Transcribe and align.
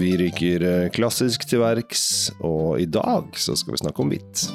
Vi 0.00 0.14
ryker 0.16 0.62
eh, 0.64 0.88
klassisk 0.96 1.42
til 1.44 1.60
verks, 1.60 2.30
og 2.40 2.80
i 2.80 2.86
dag 2.88 3.34
så 3.36 3.52
skal 3.58 3.74
vi 3.74 3.80
snakke 3.82 4.00
om 4.00 4.08
hvitt. 4.08 4.46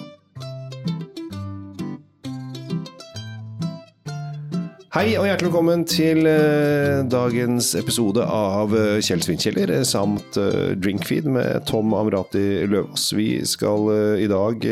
Hei 4.96 5.12
og 5.20 5.28
hjertelig 5.28 5.52
velkommen 5.52 5.84
til 5.92 6.26
eh, 6.32 7.04
dagens 7.12 7.76
episode 7.78 8.26
av 8.26 8.74
eh, 8.74 8.98
Kjell 9.06 9.22
Svinkjeller 9.22 9.76
samt 9.86 10.40
Drinkfeed 10.82 11.30
med 11.38 11.70
Tom 11.70 11.94
Amrati 11.94 12.66
Løvaas. 12.66 13.12
Vi 13.14 13.30
skal 13.46 13.92
i 14.26 14.32
dag 14.32 14.66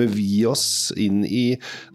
bevi 0.00 0.46
oss 0.48 0.66
inn 0.96 1.20
i 1.28 1.50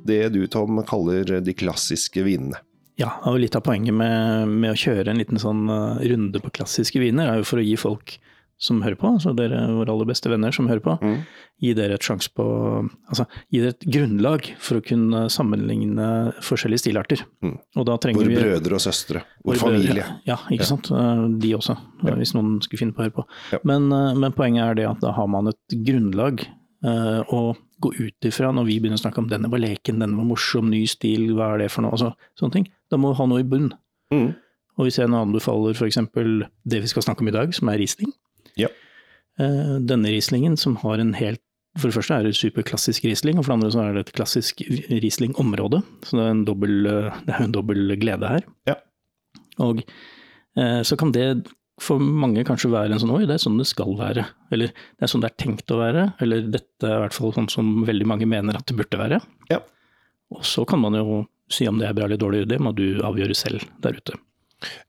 det 0.05 0.35
du, 0.37 0.43
Tom, 0.45 0.83
kaller 0.85 1.39
de 1.41 1.57
klassiske 1.65 2.29
vinene. 2.29 2.61
Ja, 2.97 3.11
og 3.29 3.37
litt 3.41 3.55
av 3.55 3.61
poenget 3.67 3.93
med, 3.93 4.47
med 4.49 4.73
å 4.73 4.79
kjøre 4.79 5.11
en 5.13 5.19
liten 5.21 5.37
sånn 5.41 5.67
uh, 5.69 5.99
runde 6.01 6.41
på 6.41 6.49
klassiske 6.57 6.99
viner, 7.01 7.29
er 7.29 7.43
jo 7.43 7.45
for 7.51 7.61
å 7.61 7.65
gi 7.67 7.75
folk 7.77 8.17
som 8.57 8.79
hører 8.81 8.97
på, 8.97 9.05
altså 9.19 9.35
dere 9.37 9.67
våre 9.69 9.93
aller 9.93 10.07
beste 10.09 10.31
venner 10.31 10.49
som 10.55 10.65
hører 10.65 10.81
på, 10.81 10.95
Mm. 11.05 11.19
gi 11.61 11.73
dere 11.77 11.93
et 11.93 12.01
sjanse 12.01 12.31
på 12.33 12.41
Altså 13.05 13.27
gi 13.53 13.59
dere 13.61 13.75
et 13.75 13.85
grunnlag 13.85 14.47
for 14.57 14.79
å 14.79 14.81
kunne 14.81 15.27
sammenligne 15.29 16.07
forskjellige 16.41 16.81
stilarter. 16.87 17.21
Mm. 17.45 17.53
Og 17.77 17.85
da 17.85 17.99
trenger 18.01 18.23
Våre 18.25 18.33
vi 18.33 18.41
brødre 18.41 18.79
og 18.79 18.81
søstre. 18.81 19.21
Vår 19.45 19.61
familie. 19.61 20.01
brødre. 20.01 20.17
Ja, 20.25 20.39
ikke 20.49 20.65
sant. 20.65 20.89
Uh, 20.89 21.27
De 21.37 21.53
også, 21.53 21.77
ja. 22.01 22.15
hvis 22.17 22.33
noen 22.33 22.57
skulle 22.65 22.81
finne 22.81 22.97
på 22.97 23.03
å 23.03 23.05
høre 23.05 23.17
på. 23.19 23.27
Ja. 23.53 23.59
Men, 23.63 23.91
uh, 23.93 24.15
men 24.17 24.33
poenget 24.33 24.65
er 24.71 24.73
det 24.81 24.89
at 24.89 25.05
da 25.05 25.13
har 25.13 25.27
man 25.29 25.53
et 25.53 25.77
grunnlag 25.85 26.47
å 26.85 27.39
gå 27.81 27.89
ut 27.97 28.27
ifra 28.29 28.51
når 28.53 28.67
vi 28.67 28.75
begynner 28.81 28.99
å 28.99 29.01
snakke 29.01 29.21
om 29.21 29.29
denne 29.29 29.49
var 29.49 29.61
leken, 29.61 30.01
denne 30.01 30.17
var 30.17 30.27
morsom, 30.29 30.69
ny 30.69 30.83
stil, 30.89 31.31
hva 31.37 31.53
er 31.53 31.63
det 31.63 31.71
for 31.73 31.85
noe, 31.85 31.93
altså 31.97 32.11
sånne 32.39 32.53
ting. 32.53 32.67
Da 32.91 32.99
må 33.01 33.11
vi 33.11 33.19
ha 33.19 33.27
noe 33.29 33.41
i 33.41 33.47
bunn. 33.47 33.71
Mm. 34.13 34.29
Og 34.77 34.85
hvis 34.85 34.99
jeg 34.99 35.09
nå 35.09 35.19
anbefaler 35.25 35.77
f.eks. 35.77 35.99
det 36.69 36.81
vi 36.83 36.89
skal 36.91 37.05
snakke 37.05 37.25
om 37.25 37.31
i 37.31 37.35
dag, 37.35 37.53
som 37.55 37.69
er 37.71 37.79
Riesling. 37.81 38.13
Ja. 38.59 38.69
Eh, 39.41 39.75
Denne 39.85 40.13
Rieslingen 40.13 40.57
som 40.57 40.77
har 40.83 41.01
en 41.01 41.13
helt 41.17 41.41
For 41.77 41.91
det 41.91 41.93
første 41.93 42.15
er 42.15 42.25
det 42.25 42.33
superklassisk 42.33 43.03
Riesling, 43.05 43.37
og 43.37 43.45
for 43.45 43.53
det 43.53 43.57
andre 43.59 43.67
så 43.69 43.81
er 43.83 43.91
det 43.93 44.01
et 44.07 44.15
klassisk 44.17 44.63
Riesling-område. 44.89 45.83
Så 46.01 46.17
det 46.17 46.23
er, 46.23 46.31
en 46.33 46.45
dobbel, 46.47 46.87
eh, 46.89 47.19
det 47.27 47.35
er 47.35 47.43
en 47.43 47.53
dobbel 47.53 47.93
glede 48.01 48.31
her. 48.31 48.47
Ja. 48.65 48.73
Og 49.61 49.83
eh, 49.85 50.81
så 50.81 50.97
kan 50.97 51.13
det 51.13 51.27
for 51.81 52.01
mange 52.01 52.41
kanskje 52.47 52.71
være 52.73 52.95
en 52.95 53.01
sånn 53.01 53.13
oi, 53.13 53.23
det 53.29 53.35
er 53.35 53.43
sånn 53.43 53.59
det 53.59 53.67
skal 53.69 53.93
være. 53.99 54.25
Eller 54.53 54.71
det 54.73 55.05
er 55.05 55.11
sånn 55.11 55.23
det 55.23 55.31
er 55.31 55.39
tenkt 55.43 55.73
å 55.73 55.79
være. 55.81 56.07
Eller 56.23 56.47
dette 56.49 56.89
er 56.89 56.97
i 56.97 57.03
hvert 57.05 57.17
fall 57.17 57.35
sånn 57.35 57.49
som 57.53 57.73
veldig 57.87 58.07
mange 58.09 58.29
mener 58.29 58.57
at 58.57 58.65
det 58.69 58.77
burde 58.79 59.01
være. 59.01 59.19
Ja. 59.51 59.61
Og 60.33 60.45
så 60.45 60.65
kan 60.67 60.81
man 60.83 60.97
jo 60.97 61.25
si 61.53 61.67
om 61.69 61.77
det 61.79 61.87
er 61.87 61.95
bra 61.95 62.07
eller 62.07 62.19
dårlig, 62.19 62.47
det 62.49 62.59
må 62.59 62.73
du 62.75 62.97
avgjøre 63.05 63.35
selv 63.37 63.63
der 63.83 63.99
ute. 63.99 64.17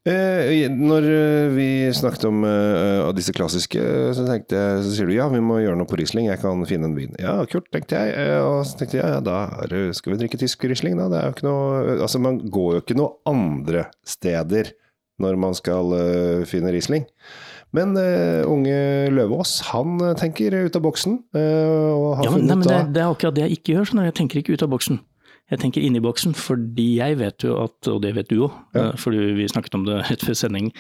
Eh, 0.09 0.65
når 0.73 1.07
eh, 1.13 1.51
vi 1.53 1.69
snakket 1.93 2.25
om 2.31 2.41
eh, 2.49 3.05
disse 3.13 3.35
klassiske, 3.37 3.83
så 4.17 4.25
tenkte 4.25 4.57
jeg, 4.57 4.85
så 4.87 4.93
sier 4.95 5.11
du 5.11 5.13
ja, 5.13 5.27
vi 5.29 5.43
må 5.45 5.59
gjøre 5.61 5.77
noe 5.77 5.89
på 5.89 5.99
Riesling, 6.01 6.31
jeg 6.31 6.41
kan 6.41 6.65
finne 6.69 6.89
en 6.89 6.97
vin. 6.97 7.13
Ja, 7.21 7.37
kult, 7.51 7.69
tenkte 7.75 8.01
jeg. 8.01 8.17
Eh, 8.17 8.41
og 8.41 8.63
så 8.67 8.81
tenkte 8.81 9.03
jeg, 9.03 9.13
ja, 9.13 9.21
da 9.21 9.93
skal 9.97 10.15
vi 10.15 10.21
drikke 10.23 10.41
tysk 10.41 10.65
Riesling, 10.65 10.97
da. 10.99 11.11
Det 11.13 11.21
er 11.21 11.29
jo 11.29 11.37
ikke 11.37 11.49
noe 11.51 11.99
Altså, 11.99 12.21
man 12.23 12.41
går 12.49 12.79
jo 12.79 12.85
ikke 12.87 12.97
noe 12.99 13.19
andre 13.29 13.89
steder 14.09 14.73
når 15.23 15.39
man 15.41 15.55
skal 15.59 15.93
eh, 15.99 16.47
finne 16.49 16.73
Riesling. 16.75 17.07
Men 17.77 17.93
uh, 18.01 18.49
unge 18.49 18.73
Løvaas, 19.13 19.59
han 19.69 19.99
eh, 20.01 20.15
tenker 20.17 20.55
ut 20.57 20.77
av 20.79 20.85
boksen, 20.87 21.19
Uh, 21.37 21.93
og 21.93 22.07
har 22.17 22.25
Ja, 22.25 22.31
men, 22.33 22.47
nei, 22.49 22.57
men 22.57 22.65
det, 22.65 22.79
det 22.97 23.03
er 23.05 23.13
akkurat 23.13 23.37
det 23.37 23.45
jeg 23.45 23.59
ikke 23.59 23.75
gjør. 23.75 23.89
Sånn, 23.91 24.01
jeg 24.07 24.17
tenker 24.17 24.41
ikke 24.41 24.57
ut 24.57 24.65
av 24.65 24.71
boksen. 24.73 25.01
Jeg 25.53 25.61
tenker 25.61 25.85
inni 25.85 26.01
boksen, 26.05 26.33
fordi 26.37 26.87
jeg 26.99 27.19
vet 27.21 27.45
jo 27.45 27.59
at, 27.65 27.77
og 27.89 28.01
det 28.05 28.15
vet 28.17 28.33
du 28.33 28.47
òg, 28.47 28.57
Ja. 28.77 28.91
fordi 29.01 29.31
vi 29.37 29.49
snakket 29.49 29.77
om 29.77 29.85
det 29.85 30.01
rett 30.09 30.25
før 30.25 30.37
sending, 30.37 30.73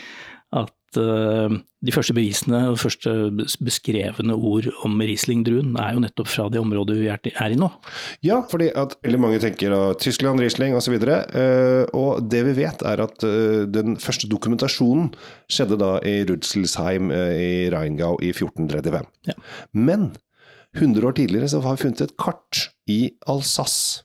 at 0.57 0.73
de 0.97 1.93
første 1.95 2.15
bevisene 2.17 2.63
og 2.71 2.79
første 2.81 3.13
bes- 3.37 3.59
beskrevne 3.63 4.35
ord 4.35 4.69
om 4.87 4.97
Riesling-druen 5.01 5.77
er 5.79 5.95
jo 5.95 6.03
nettopp 6.03 6.31
fra 6.31 6.47
det 6.53 6.61
området 6.63 6.97
vi 6.99 7.11
er, 7.11 7.21
i 7.53 7.59
nå. 7.59 7.69
Ja, 8.25 8.41
fordi 8.51 8.71
at 8.75 8.97
veldig 9.05 9.21
mange 9.21 9.41
tenker 9.43 9.75
da, 9.75 9.81
Tyskland, 10.01 10.41
Riesling 10.43 10.75
osv. 10.79 10.97
Uh, 10.99 11.85
og 11.97 12.25
det 12.31 12.45
vi 12.49 12.57
vet 12.63 12.83
er 12.87 13.03
at 13.05 13.25
eh, 13.27 13.67
den 13.71 13.97
første 14.01 14.29
dokumentasjonen 14.31 15.13
skjedde 15.51 15.79
da 15.81 15.93
i 16.07 16.23
Rudselsheim 16.29 17.13
eh, 17.15 17.35
i 17.39 17.53
Rheingau 17.73 18.17
i 18.25 18.33
1435. 18.33 19.07
Ja. 19.29 19.37
Men 19.73 20.13
100 20.77 21.07
år 21.09 21.17
tidligere 21.19 21.49
så 21.51 21.63
har 21.65 21.77
vi 21.77 21.87
funnet 21.87 22.05
et 22.05 22.17
kart 22.21 22.69
i 22.91 23.01
Alsace. 23.29 24.05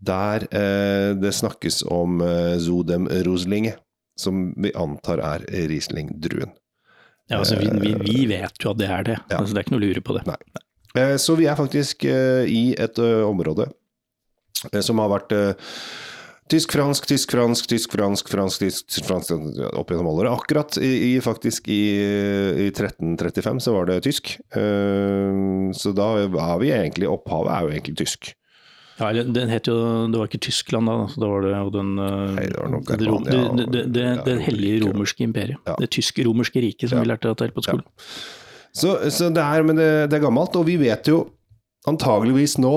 Der 0.00 0.46
eh, 0.48 1.12
det 1.20 1.34
snakkes 1.36 1.82
om 1.90 2.22
Zodem 2.62 3.08
Roslinge, 3.26 3.76
som 4.20 4.50
vi 4.60 4.72
antar 4.78 5.22
er 5.24 5.46
Riesling-druen. 5.70 6.52
Ja, 7.30 7.38
altså, 7.40 7.56
vi, 7.60 7.68
vi, 7.80 7.94
vi 8.02 8.24
vet 8.30 8.56
jo 8.64 8.72
at 8.74 8.78
det 8.80 8.88
er 8.90 9.04
det, 9.06 9.18
Ja. 9.30 9.38
altså, 9.40 9.54
det 9.54 9.60
er 9.62 9.66
ikke 9.68 9.76
noe 9.76 9.82
å 9.82 9.86
lure 9.88 10.02
på 10.04 10.16
det. 10.18 10.24
Nei. 10.28 10.38
Eh, 10.98 11.16
Så 11.22 11.36
vi 11.38 11.46
er 11.46 11.54
faktisk 11.58 12.04
eh, 12.10 12.44
i 12.50 12.62
et 12.74 12.98
område 12.98 13.68
eh, 14.72 14.80
som 14.82 14.98
har 14.98 15.12
vært 15.12 15.30
eh, 15.36 15.52
tysk-fransk, 16.50 17.06
tysk-fransk, 17.06 17.68
tysk-fransk, 17.70 18.32
fransk, 18.32 18.64
tysk, 18.64 19.04
fransk 19.06 19.30
opp 19.78 19.92
gjennom 19.94 20.08
alle 20.10 20.24
år. 20.24 20.32
Akkurat 20.34 20.74
i, 20.82 21.12
faktisk 21.22 21.68
i, 21.70 21.78
i 22.66 22.66
1335 22.72 23.62
så 23.62 23.76
var 23.76 23.86
det 23.92 24.00
tysk. 24.08 24.32
Eh, 24.58 25.70
Så 25.78 25.92
da 25.94 26.08
er 26.26 26.58
vi 26.58 26.72
egentlig 26.74 27.06
Opphavet 27.06 27.54
er 27.54 27.62
jo 27.68 27.74
egentlig 27.76 27.96
tysk. 28.02 28.32
Ja, 29.00 29.22
den 29.24 29.48
het 29.48 29.66
jo, 29.70 29.74
Det 30.12 30.18
var 30.20 30.28
ikke 30.28 30.40
Tyskland 30.44 30.86
da, 30.90 30.96
så 31.08 31.20
da 31.22 31.28
var 31.32 31.46
det 31.46 31.52
jo 31.56 31.70
den 31.74 31.90
eh, 31.98 32.34
Nei, 32.36 32.46
det 32.50 32.58
var 32.60 32.74
det, 32.74 32.98
Germania, 33.00 33.54
det, 33.56 33.66
det, 33.72 33.84
det, 33.96 34.06
det 34.26 34.36
hellige 34.44 34.82
romerske 34.84 35.24
imperiet. 35.24 35.58
Ja. 35.66 35.76
Det 35.80 35.88
tysk-romerske 35.96 36.60
riket 36.62 36.90
som 36.92 36.98
Ja. 37.00 37.04
vi 37.06 37.10
lærte 37.12 37.32
dette 37.32 37.50
på 37.56 37.64
skolen. 37.64 37.86
Så, 38.76 38.94
så 39.10 39.30
det 39.34 39.42
er, 39.42 39.64
men 39.66 39.76
det, 39.80 39.88
det 40.12 40.18
er 40.20 40.26
gammelt, 40.28 40.54
og 40.60 40.66
vi 40.68 40.76
vet 40.78 41.08
jo 41.10 41.24
antageligvis 41.90 42.58
nå 42.60 42.74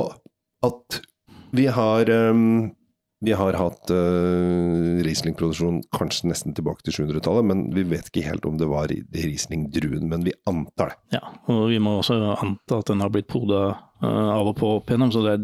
at 0.65 1.01
vi 1.53 1.67
har 1.69 2.09
ehm, 2.09 2.71
vi 3.23 3.31
har 3.39 3.55
hatt 3.55 3.91
uh, 3.93 4.99
Riesling-produksjon 5.05 5.81
kanskje 5.95 6.27
nesten 6.31 6.55
tilbake 6.57 6.83
til 6.83 6.97
700-tallet, 6.97 7.47
men 7.47 7.61
vi 7.75 7.85
vet 7.87 8.09
ikke 8.09 8.25
helt 8.25 8.47
om 8.49 8.57
det 8.59 8.67
var 8.67 8.91
Riesling-druen, 8.91 10.09
men 10.11 10.25
vi 10.27 10.35
antar 10.49 10.91
det. 10.91 10.97
Ja, 11.17 11.23
og 11.51 11.69
vi 11.71 11.79
må 11.83 11.97
også 12.01 12.19
anta 12.33 12.81
at 12.81 12.91
den 12.91 13.03
har 13.03 13.13
blitt 13.13 13.29
poda 13.31 13.61
uh, 14.03 14.29
av 14.33 14.51
og 14.51 14.57
på 14.59 14.73
opp 14.79 14.91
igjennom, 14.91 15.13
så 15.15 15.23
det, 15.25 15.37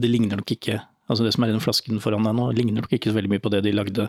det 0.00 0.10
ligner 0.12 0.40
nok 0.40 0.56
ikke 0.56 0.80
Altså 1.10 1.24
det 1.26 1.32
som 1.34 1.42
er 1.42 1.50
i 1.50 1.54
den 1.56 1.62
flasken 1.62 1.98
foran 1.98 2.22
deg 2.22 2.36
nå, 2.38 2.44
ligner 2.54 2.84
nok 2.84 2.92
ikke 2.94 3.10
så 3.10 3.16
veldig 3.16 3.32
mye 3.32 3.42
på 3.42 3.50
det 3.50 3.64
de 3.64 3.72
lagde 3.74 4.04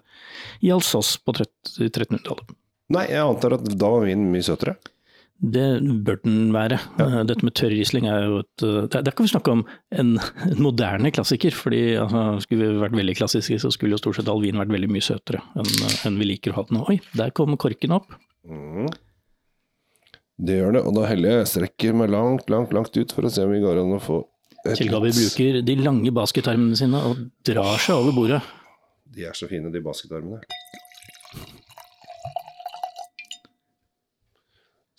i 0.62 0.70
Alsace 0.70 1.18
på 1.26 1.34
1300-tallet. 1.34 2.52
Nei, 2.94 3.08
jeg 3.10 3.24
antar 3.26 3.56
at 3.56 3.66
da 3.66 3.90
var 3.90 4.06
vinen 4.06 4.28
mye 4.30 4.46
søtere. 4.46 4.76
Det 5.42 5.82
bør 6.06 6.20
den 6.22 6.52
være. 6.54 6.78
Ja. 7.00 7.24
Dette 7.26 7.46
med 7.48 7.56
tørr 7.58 7.74
Riesling 7.74 8.06
er 8.06 8.28
jo 8.28 8.42
et 8.44 8.66
eh, 8.66 8.84
Der, 8.94 9.02
der 9.08 9.16
kan 9.16 9.26
vi 9.26 9.32
snakke 9.32 9.56
om 9.56 9.64
en, 9.90 10.12
en 10.46 10.62
moderne 10.62 11.10
klassiker. 11.12 11.56
fordi 11.58 11.96
altså, 11.98 12.40
Skulle 12.46 12.68
vi 12.68 12.82
vært 12.84 12.98
veldig 12.98 13.16
klassiske, 13.18 13.58
så 13.60 13.72
skulle 13.74 13.96
jo 13.96 14.02
stort 14.02 14.20
sett 14.20 14.30
all 14.30 14.44
vin 14.44 14.60
vært 14.62 14.74
veldig 14.74 14.92
mye 14.94 15.06
søtere 15.06 15.42
enn 15.58 15.72
enn 16.06 16.20
vi 16.22 16.30
liker 16.30 16.54
å 16.54 16.60
ha 16.60 16.66
den. 16.70 16.84
Oi, 16.86 17.00
der 17.18 17.34
kom 17.34 17.58
korken 17.58 17.98
opp. 17.98 18.14
Mm. 18.46 18.92
Det 20.42 20.60
gjør 20.60 20.78
det, 20.78 20.84
og 20.90 20.96
da 20.98 21.08
heller 21.10 21.42
jeg 21.42 21.50
strekker 21.52 21.98
meg 21.98 22.14
langt, 22.14 22.48
langt, 22.50 22.72
langt 22.74 22.96
ut 22.98 23.14
for 23.14 23.26
å 23.26 23.34
se 23.34 23.46
om 23.46 23.52
vi 23.54 23.62
går 23.62 23.82
an 23.82 23.98
å 23.98 24.02
få 24.02 24.22
et 24.62 24.78
Kjell 24.78 24.92
Gabi 24.94 25.10
bruker 25.14 25.60
de 25.66 25.76
lange 25.82 26.14
basketarmene 26.14 26.78
sine 26.78 27.02
og 27.10 27.22
drar 27.46 27.82
seg 27.82 27.98
over 27.98 28.14
bordet. 28.14 28.42
De 29.12 29.26
er 29.26 29.34
så 29.38 29.50
fine, 29.50 29.74
de 29.74 29.82
basketarmene. 29.84 30.42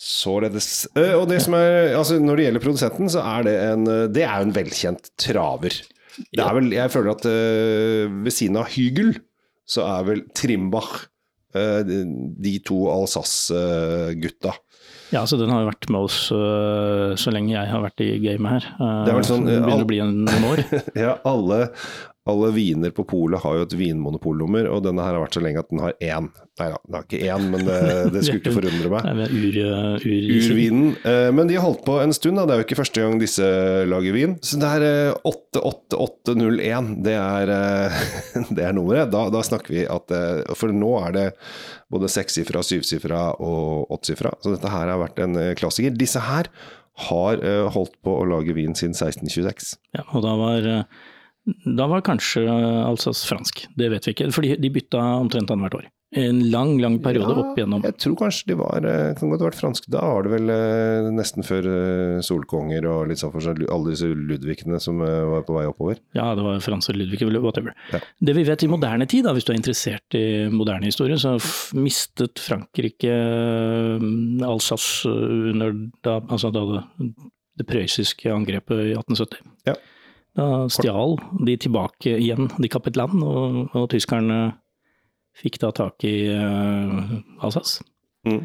Således. 0.03 0.89
Eh, 0.99 1.15
Og 1.15 1.29
det 1.31 1.39
som 1.45 1.55
er, 1.55 1.93
altså 1.95 2.19
når 2.19 2.39
det 2.41 2.47
gjelder 2.49 2.65
produsenten, 2.65 3.11
så 3.13 3.23
er 3.23 3.47
det 3.47 3.55
en 3.69 3.87
eh, 3.87 4.09
Det 4.11 4.25
er 4.27 4.43
en 4.43 4.55
velkjent 4.55 5.13
traver. 5.21 5.77
Det 6.35 6.43
er 6.43 6.57
vel, 6.59 6.73
jeg 6.75 6.91
føler 6.93 7.15
at 7.15 7.29
eh, 7.31 8.11
ved 8.25 8.35
siden 8.35 8.59
av 8.61 8.67
Hygel, 8.75 9.15
så 9.63 9.87
er 9.87 10.09
vel 10.11 10.25
Trimbach 10.37 11.07
de, 11.53 12.53
to 12.65 12.79
Alsace-gutta. 12.89 14.55
Ja, 15.13 15.27
så 15.29 15.37
den 15.37 15.51
har 15.53 15.61
jo 15.61 15.69
vært 15.69 15.89
med 15.93 16.07
oss 16.07 16.17
så 16.33 17.33
lenge 17.35 17.53
jeg 17.53 17.69
har 17.69 17.83
vært 17.85 18.01
i 18.01 18.07
gamet 18.23 18.55
her. 18.55 18.69
Det 19.05 19.13
er 19.13 19.19
vel 19.19 19.27
sånn, 19.29 19.45
det 19.45 19.59
begynner 19.61 19.85
å 19.85 19.91
bli 19.91 19.99
en, 20.01 20.47
år. 20.49 20.63
Ja, 21.05 21.13
alle, 21.29 21.59
alle 22.31 22.53
viner 22.55 22.93
på 22.95 23.03
polet 23.11 23.43
har 23.43 23.57
jo 23.59 23.65
et 23.67 23.73
vinmonopolnummer, 23.75 24.69
og 24.71 24.85
denne 24.85 25.03
her 25.03 25.17
har 25.17 25.25
vært 25.25 25.35
så 25.35 25.41
lenge 25.43 25.59
at 25.59 25.71
den 25.73 25.81
har 25.83 25.95
én. 25.99 26.29
Nei 26.61 26.69
da, 26.71 26.77
den 26.87 26.95
har 26.95 27.07
ikke 27.09 27.21
én, 27.27 27.47
men 27.51 27.65
det, 27.67 27.79
det 28.15 28.23
skulle 28.23 28.43
ikke 28.45 28.53
forundre 28.55 28.91
meg. 28.93 29.09
Vel 29.19 29.35
ur, 29.41 29.57
uh, 29.59 30.05
ur, 30.07 30.29
Urvinen. 30.37 30.93
Eh, 31.03 31.29
Men 31.35 31.51
de 31.51 31.57
har 31.59 31.65
holdt 31.67 31.83
på 31.87 31.97
en 31.99 32.15
stund, 32.15 32.39
da. 32.39 32.45
det 32.47 32.55
er 32.55 32.61
jo 32.63 32.67
ikke 32.69 32.79
første 32.79 33.03
gang 33.03 33.19
disse 33.19 33.49
lager 33.91 34.15
vin. 34.15 34.37
Så 34.45 34.61
det 34.63 34.71
er 34.79 34.87
eh, 34.87 35.33
88801, 35.33 36.93
det 37.09 37.17
er, 37.19 37.53
eh, 37.57 38.05
det 38.57 38.67
er 38.69 38.77
nummeret. 38.77 39.11
Da, 39.11 39.25
da 39.35 39.43
snakker 39.47 39.75
vi 39.75 39.83
at 39.91 40.15
eh, 40.15 40.55
For 40.59 40.71
nå 40.75 40.93
er 41.03 41.17
det 41.17 41.27
både 41.93 42.11
sekssifra, 42.13 42.63
syvsifra 42.65 43.25
og 43.43 43.91
åttsifra, 43.99 44.37
Så 44.41 44.55
dette 44.55 44.71
her 44.73 44.93
har 44.95 45.03
vært 45.03 45.19
en 45.27 45.35
eh, 45.41 45.55
klassiker. 45.59 45.95
Disse 45.99 46.23
her 46.23 46.53
har 47.09 47.43
eh, 47.43 47.67
holdt 47.75 47.99
på 48.05 48.15
å 48.21 48.29
lage 48.29 48.55
vin 48.57 48.77
siden 48.79 48.95
1626. 48.95 49.75
Ja, 49.99 50.07
og 50.13 50.23
da 50.27 50.37
var 50.39 50.71
Da 51.79 51.89
var 51.91 52.05
kanskje 52.07 52.45
Alsace 52.47 53.27
fransk, 53.27 53.65
det 53.79 53.91
vet 53.91 54.07
vi 54.07 54.15
ikke. 54.15 54.31
For 54.35 54.47
de 54.47 54.71
bytta 54.71 55.01
omtrent 55.19 55.51
annethvert 55.51 55.81
år. 55.81 55.91
En 56.13 56.43
lang, 56.53 56.75
lang 56.77 56.99
periode 57.01 57.33
opp 57.41 57.57
igjennom. 57.57 57.81
Jeg 57.87 57.97
tror 58.03 58.17
kanskje 58.21 58.51
de 58.51 58.57
var 58.61 58.85
eh, 58.85 59.15
Kan 59.17 59.31
godt 59.33 59.41
ha 59.41 59.47
vært 59.47 59.61
franske. 59.63 59.89
Da 59.93 60.03
var 60.05 60.27
det 60.27 60.33
vel 60.35 60.53
eh, 60.53 61.09
nesten 61.17 61.47
før 61.47 61.69
eh, 61.71 62.19
Solkonger 62.25 62.85
og 62.91 63.07
litt 63.09 63.23
sånn 63.23 63.33
for 63.33 63.45
seg, 63.45 63.63
alle 63.73 63.95
disse 63.95 64.11
Ludvigene 64.13 64.81
som 64.83 65.01
var 65.01 65.47
på 65.49 65.57
vei 65.57 65.65
oppover. 65.71 66.03
Ja, 66.19 66.29
det 66.37 66.45
var 66.45 66.61
Frans 66.65 66.91
og 66.93 66.99
Ludvig, 67.01 67.23
eller 67.25 67.41
whatever. 67.41 67.73
Ja. 67.95 68.03
Det 68.21 68.37
vi 68.37 68.45
vet 68.45 68.67
i 68.67 68.69
moderne 68.69 69.09
tid, 69.09 69.25
da, 69.25 69.33
hvis 69.33 69.49
du 69.49 69.55
er 69.55 69.61
interessert 69.63 70.19
i 70.19 70.27
moderne 70.53 70.91
historie, 70.91 71.17
så 71.17 71.39
mistet 71.81 72.45
Frankrike 72.45 73.17
Alsace 74.45 75.09
under 75.09 75.73
da, 76.05 76.21
altså 76.29 76.53
da 76.53 76.67
det, 76.75 76.85
det 77.63 77.69
prøyssiske 77.73 78.37
angrepet 78.37 78.85
i 78.85 78.93
1870. 79.01 79.52
Da 80.39 80.47
stjal 80.73 81.19
de 81.45 81.57
tilbake 81.61 82.15
igjen 82.17 82.49
de 82.57 82.69
kappet 82.73 82.97
land, 82.97 83.21
og, 83.21 83.59
og 83.77 83.89
tyskerne 83.93 84.55
fikk 85.37 85.59
da 85.61 85.71
tak 85.77 86.05
i 86.09 86.15
uh, 86.33 87.19
Alsace. 87.45 87.85
Mm. 88.29 88.43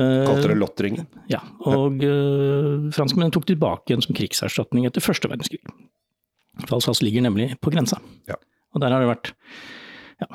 Eh, 0.00 0.24
Kalte 0.26 0.48
det 0.50 0.56
Lottringen. 0.58 1.06
ja, 1.30 1.40
og 1.66 2.02
uh, 2.02 2.90
franskmennene 2.94 3.34
tok 3.34 3.46
tilbake 3.50 3.90
igjen 3.90 4.02
som 4.06 4.14
krigserstatning 4.16 4.86
etter 4.88 5.02
første 5.04 5.30
verdenskrig. 5.30 5.60
For 6.64 6.78
Alsace 6.78 7.04
ligger 7.06 7.26
nemlig 7.26 7.52
på 7.62 7.72
grensa. 7.74 7.98
Ja. 8.30 8.38
Og 8.74 8.82
der 8.82 8.94
har 8.94 9.02
det 9.02 9.10
vært 9.10 9.32
ja, 10.22 10.26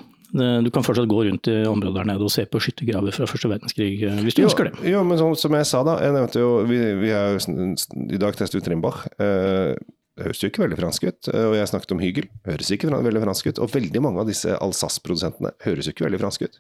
Du 0.65 0.69
kan 0.73 0.83
fortsatt 0.83 1.07
gå 1.11 1.21
rundt 1.27 1.47
i 1.47 1.57
området 1.69 1.95
der 2.01 2.07
nede 2.09 2.25
og 2.27 2.31
se 2.33 2.43
på 2.49 2.59
skyttergraver 2.63 3.15
fra 3.15 3.27
første 3.29 3.51
verdenskrig 3.51 3.91
hvis 4.25 4.35
du 4.35 4.41
Jo, 4.41 4.47
ønsker 4.49 4.67
det. 4.67 4.73
jo, 4.91 5.03
men 5.07 5.19
som, 5.21 5.35
som 5.39 5.55
jeg 5.55 5.67
sa 5.69 5.83
da, 5.87 5.99
jeg 6.03 6.15
nevnte 6.15 6.41
jo 6.41 6.49
Vi, 6.67 6.79
vi 6.99 7.11
jo, 7.13 7.69
I 8.17 8.19
dag 8.19 8.35
testet 8.35 8.57
vi 8.59 8.63
Trimbach. 8.65 9.05
Eh, 9.21 9.75
det 10.15 10.29
høres 10.29 10.41
jo 10.43 10.47
ikke 10.47 10.63
veldig 10.63 10.77
fransk 10.79 11.03
ut. 11.09 11.27
eh, 11.33 11.45
Og 11.49 11.55
jeg 11.57 11.67
snakket 11.67 11.91
om 11.91 11.99
Hygel. 11.99 12.27
Høres 12.47 12.71
ikke 12.71 12.87
veldig 12.91 13.23
fransk 13.25 13.47
ut. 13.51 13.59
Og 13.59 13.71
veldig 13.73 14.01
mange 14.01 14.21
av 14.23 14.29
disse 14.31 14.47
Alsace-produsentene 14.63 15.51
høres 15.65 15.89
jo 15.89 15.91
ikke 15.95 16.05
veldig 16.07 16.21
fransk 16.23 16.45
ut. 16.47 16.59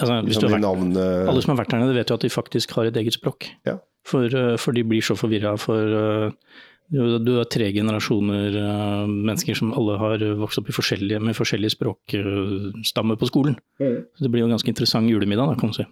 Altså, 0.00 0.14
hvis 0.24 0.38
du 0.40 0.46
Liksom 0.46 0.48
har 0.48 0.54
vært, 0.56 0.64
navn 0.64 0.96
eh, 0.96 1.28
alle 1.28 1.42
som 1.44 1.52
har 1.52 1.58
vært 1.64 1.74
der 1.74 1.82
nede, 1.82 1.96
vet 1.98 2.08
jo 2.08 2.16
at 2.16 2.24
de 2.24 2.30
faktisk 2.32 2.70
har 2.78 2.88
et 2.88 2.96
eget 2.96 3.18
språk. 3.18 3.50
Ja. 3.68 3.76
For, 4.08 4.24
eh, 4.24 4.56
for 4.56 4.72
de 4.72 4.84
blir 4.88 5.04
så 5.04 5.16
forvirra. 5.16 5.52
For 5.60 6.32
du, 6.94 7.30
har 7.36 7.44
tre 7.52 7.70
generasjoner 7.72 8.56
mennesker 9.08 9.56
som 9.56 9.72
alle 9.76 9.98
har 9.98 10.24
vokst 10.40 10.60
opp 10.60 10.68
i 10.68 10.76
forskjellige, 10.76 11.20
med 11.20 11.36
forskjellige 11.36 11.76
språkstammer 11.76 13.16
på 13.20 13.28
skolen. 13.28 13.56
Så 13.80 14.20
det 14.24 14.30
blir 14.30 14.44
jo 14.44 14.48
en 14.48 14.56
ganske 14.56 14.68
interessant 14.68 15.08
julemiddag, 15.08 15.48
da, 15.48 15.56
kan 15.60 15.72
du 15.72 15.78
si. 15.80 15.86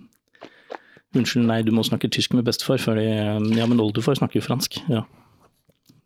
Unnskyld, 1.16 1.44
nei, 1.48 1.60
du 1.64 1.72
må 1.72 1.84
snakke 1.84 2.08
tysk 2.12 2.32
med 2.36 2.44
bestefar, 2.44 2.80
fordi 2.80 3.04
ja, 3.08 3.66
men 3.68 3.80
oldefar 3.80 4.16
snakker 4.16 4.40
jo 4.40 4.46
fransk. 4.46 4.78
Ja. 4.88 5.02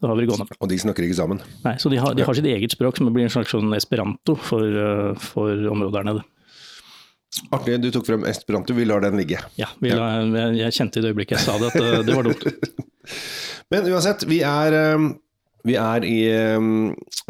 Da 0.01 0.11
har 0.11 0.17
vi 0.19 0.27
det 0.27 0.31
gående. 0.33 0.57
Og 0.61 0.69
de 0.69 0.79
snakker 0.81 1.07
ikke 1.07 1.17
sammen. 1.17 1.41
Nei, 1.65 1.75
så 1.81 1.91
de 1.93 1.99
har, 2.01 2.15
de 2.17 2.25
har 2.27 2.37
sitt 2.37 2.49
eget 2.51 2.75
språk, 2.75 2.99
som 2.99 3.09
blir 3.15 3.25
en 3.27 3.33
slags 3.33 3.53
sånn 3.55 3.73
esperanto 3.77 4.37
for, 4.37 4.65
eh, 4.65 5.13
for 5.23 5.69
området 5.73 5.95
der 5.97 6.09
nede. 6.11 6.25
Artig, 7.53 7.79
du 7.83 7.89
tok 7.93 8.07
frem 8.09 8.25
esperanto. 8.29 8.77
Vi 8.77 8.85
lar 8.89 9.01
den 9.05 9.17
ligge. 9.21 9.41
Ja, 9.61 9.71
vi 9.81 9.93
la, 9.93 10.11
jeg, 10.21 10.57
jeg 10.61 10.77
kjente 10.77 11.01
i 11.01 11.05
det 11.05 11.13
øyeblikket 11.13 11.39
jeg 11.39 11.47
sa 11.47 11.57
det, 11.61 11.73
at 11.73 11.81
eh, 11.81 12.03
det 12.05 12.17
var 12.17 12.29
dumt. 12.29 12.45
Men 13.73 13.89
uansett, 13.89 14.27
vi 14.29 14.43
er, 14.47 14.77
eh, 14.77 15.07
vi 15.67 15.79
er, 15.81 16.05
i, 16.07 16.19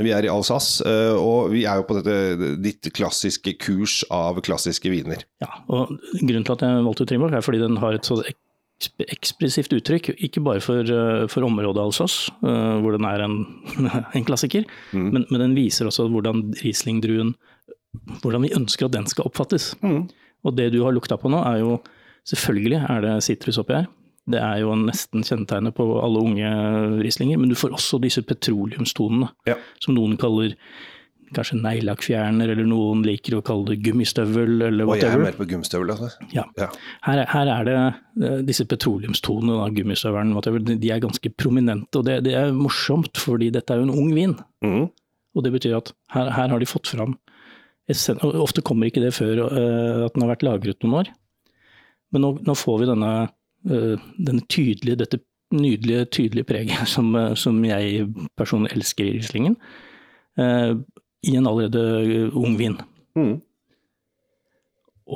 vi 0.02 0.10
er 0.12 0.26
i 0.26 0.28
Alsace, 0.28 0.84
og 1.16 1.54
vi 1.54 1.62
er 1.64 1.78
jo 1.80 1.86
på 1.88 1.96
dette 1.96 2.56
ditt 2.60 2.90
klassiske 2.92 3.54
kurs 3.62 4.02
av 4.12 4.42
klassiske 4.44 4.90
viner. 4.92 5.22
Ja, 5.40 5.48
og 5.72 5.94
Grunnen 6.18 6.44
til 6.44 6.58
at 6.58 6.66
jeg 6.66 6.82
valgte 6.84 7.06
Trimbach, 7.08 7.32
er 7.38 7.46
fordi 7.46 7.62
den 7.62 7.78
har 7.80 7.96
et 7.96 8.04
så 8.04 8.18
ekspressivt 9.08 9.72
uttrykk. 9.72 10.10
Ikke 10.22 10.42
bare 10.44 10.60
for, 10.64 10.80
eh, 10.84 11.26
for 11.32 11.46
området 11.46 11.80
Alsace, 11.82 12.04
oss, 12.04 12.30
hvor 12.40 12.92
den 12.96 13.04
er 13.08 13.24
en, 13.24 13.36
en 14.16 14.24
klassiker, 14.28 14.64
men, 14.92 15.24
men 15.30 15.40
den 15.40 15.54
viser 15.56 15.88
også 15.88 16.08
hvordan 16.12 16.50
Riesling-druen 16.62 17.34
Hvordan 18.20 18.42
vi 18.44 18.50
ønsker 18.52 18.84
at 18.86 18.92
den 18.92 19.06
skal 19.08 19.24
oppfattes. 19.24 19.70
Og 20.44 20.52
det 20.52 20.66
du 20.74 20.82
har 20.84 20.92
lukta 20.92 21.16
på 21.16 21.30
nå, 21.32 21.38
er 21.48 21.62
jo 21.62 21.78
Selvfølgelig 22.26 22.80
er 22.90 23.00
det 23.04 23.12
sitrus 23.24 23.56
oppi 23.62 23.72
her. 23.78 23.86
Det 24.28 24.40
er 24.42 24.58
jo 24.58 24.72
nesten 24.74 25.22
kjennetegnet 25.24 25.72
på 25.78 25.84
alle 26.02 26.18
unge 26.18 26.48
Rieslinger, 26.98 27.38
men 27.38 27.48
du 27.48 27.54
får 27.54 27.70
også 27.76 28.00
disse 28.02 28.20
petroleumstonene, 28.26 29.28
Ja. 29.46 29.54
som 29.80 29.94
noen 29.94 30.16
kaller 30.18 30.56
kanskje 31.34 31.58
neglelakkfjerner, 31.62 32.52
eller 32.52 32.66
noen 32.68 33.02
liker 33.06 33.38
å 33.38 33.42
kalle 33.46 33.72
det 33.72 33.80
gummistøvel, 33.86 34.60
eller 34.68 34.86
Og 34.86 34.98
jeg 35.00 35.10
er 35.10 35.22
mer 35.24 35.38
på 35.38 35.46
gummistøvel, 35.50 35.90
altså. 35.94 36.10
Ja. 36.34 36.44
Ja. 36.60 36.68
Her, 37.06 37.22
er- 37.24 37.30
her 37.32 37.50
er 37.56 37.64
det 37.66 37.76
eh, 38.28 38.42
disse 38.46 38.66
petroleumstonene, 38.70 39.56
da, 39.58 39.68
gummistøvelen, 39.74 40.34
whatever, 40.36 40.62
de 40.62 40.90
er 40.94 41.02
ganske 41.02 41.32
prominente. 41.36 41.98
Og 41.98 42.06
det, 42.06 42.20
det 42.28 42.36
er 42.38 42.52
morsomt, 42.54 43.16
fordi 43.18 43.50
dette 43.54 43.74
er 43.74 43.82
jo 43.82 43.88
en 43.88 43.96
ung 43.98 44.12
vin. 44.14 44.36
Mm. 44.64 44.86
Og 45.36 45.44
det 45.44 45.52
betyr 45.56 45.76
at 45.80 45.90
her, 46.14 46.30
her 46.32 46.48
har 46.54 46.62
de 46.62 46.68
fått 46.70 46.88
fram 46.94 47.16
essens, 47.90 48.22
og 48.24 48.34
Ofte 48.42 48.62
kommer 48.66 48.88
ikke 48.88 49.02
det 49.04 49.12
før 49.14 49.44
uh, 49.46 50.04
at 50.06 50.14
den 50.16 50.24
har 50.24 50.32
vært 50.32 50.46
lagret 50.46 50.82
noen 50.82 51.00
år. 51.02 51.10
Men 52.14 52.22
nå, 52.24 52.30
nå 52.46 52.54
får 52.58 52.80
vi 52.82 52.88
denne, 52.88 53.10
uh, 53.70 54.06
denne 54.16 54.46
tydelige, 54.50 54.96
dette 55.02 55.20
nydelige, 55.54 56.06
tydelige 56.10 56.48
preget 56.48 56.88
som, 56.94 57.12
uh, 57.14 57.34
som 57.38 57.60
jeg 57.66 58.08
personlig 58.38 58.72
elsker 58.74 59.06
i 59.10 59.16
Rieslingen, 59.18 59.58
i 61.24 61.36
en 61.38 61.46
allerede 61.48 61.82
eh, 62.04 62.36
ung 62.36 62.56
vin. 62.58 62.76
Mm. 63.16 63.36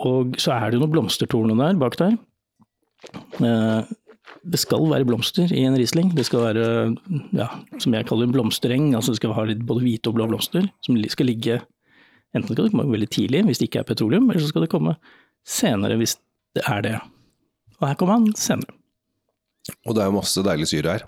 Og 0.01 0.37
så 0.41 0.55
er 0.55 0.71
det 0.71 0.79
jo 0.79 0.85
noen 0.85 0.95
blomstertorner 0.95 1.59
der 1.59 1.81
bak 1.81 1.99
der. 2.01 2.19
Eh, 3.43 3.97
Det 4.47 4.61
skal 4.63 4.87
være 4.89 5.05
blomster 5.05 5.51
i 5.53 5.65
en 5.67 5.75
Riesling. 5.77 6.15
Det 6.17 6.25
skal 6.25 6.41
være, 6.47 6.97
ja, 7.37 7.49
som 7.83 7.93
jeg 7.93 8.07
kaller 8.09 8.29
en 8.29 8.33
blomstereng. 8.33 8.95
Altså 8.95 9.13
det 9.13 9.19
skal 9.19 9.35
ha 9.37 9.43
litt 9.45 9.65
både 9.67 9.83
hvite 9.85 10.09
og 10.09 10.17
blå 10.17 10.29
blomster, 10.31 10.69
som 10.87 10.97
skal 11.09 11.27
ligge 11.27 11.61
Enten 12.31 12.55
skal 12.55 12.69
det 12.69 12.71
komme 12.71 12.87
veldig 12.87 13.09
tidlig 13.11 13.41
hvis 13.43 13.59
det 13.59 13.67
ikke 13.67 13.81
er 13.83 13.89
petroleum, 13.89 14.29
eller 14.31 14.39
så 14.39 14.53
skal 14.53 14.63
det 14.63 14.71
komme 14.71 14.93
senere 15.43 15.97
hvis 15.99 16.13
det 16.55 16.63
er 16.63 16.85
det. 16.87 16.93
Og 17.81 17.89
her 17.89 17.97
kommer 17.99 18.21
han 18.21 18.29
senere. 18.39 18.71
Og 19.83 19.97
det 19.97 20.05
er 20.05 20.13
jo 20.13 20.15
masse 20.15 20.45
deilig 20.47 20.69
syre 20.71 20.95
her. 20.95 21.07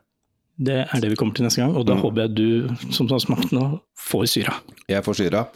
Det 0.56 0.82
er 0.84 1.00
det 1.00 1.12
vi 1.12 1.16
kommer 1.16 1.34
til 1.36 1.46
neste 1.46 1.62
gang, 1.62 1.76
og 1.76 1.86
da 1.88 1.96
håper 1.98 2.26
jeg 2.26 2.34
du 2.36 2.90
som 2.92 3.08
har 3.10 3.22
smakt 3.24 3.54
nå, 3.56 3.64
får 3.98 4.26
syra. 4.34 4.58
Jeg 4.90 5.04
får 5.06 5.18
syra. 5.22 5.46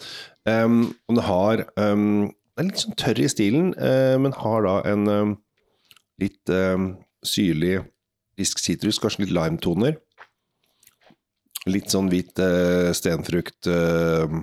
Um, 0.49 0.95
og 1.09 1.17
den 1.19 1.25
har 1.27 1.65
um, 1.75 2.31
Den 2.57 2.63
er 2.63 2.71
litt 2.71 2.81
sånn 2.81 2.97
tørr 2.97 3.19
i 3.21 3.29
stilen, 3.29 3.75
uh, 3.77 4.17
men 4.23 4.33
har 4.41 4.65
da 4.65 4.79
en 4.89 5.11
um, 5.11 5.35
litt 6.23 6.55
syrlig 7.27 7.83
frisk 8.37 8.61
sitrus, 8.61 9.01
kanskje 9.01 9.25
litt 9.25 9.35
limetoner. 9.37 9.97
Litt 11.67 11.91
sånn 11.93 12.11
hvit 12.13 12.37
uh, 12.41 12.93
stenfrukt, 12.95 13.69
uh, 13.69 14.41